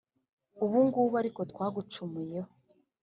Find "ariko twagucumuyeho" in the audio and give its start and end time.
1.21-2.51